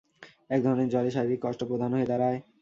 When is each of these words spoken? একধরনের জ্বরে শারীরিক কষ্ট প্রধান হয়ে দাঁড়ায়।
একধরনের 0.49 0.89
জ্বরে 0.89 1.09
শারীরিক 1.11 1.39
কষ্ট 1.45 1.61
প্রধান 1.69 1.91
হয়ে 1.93 2.09
দাঁড়ায়। 2.11 2.39